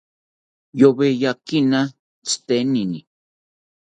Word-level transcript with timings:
Yoweyakini 0.79 1.81
tzitenini 2.27 2.99